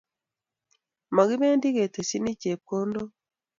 [1.15, 3.11] Mokibendi ketesyini chepkondook.